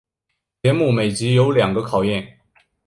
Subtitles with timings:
[0.63, 2.39] 节目每集有两个考验。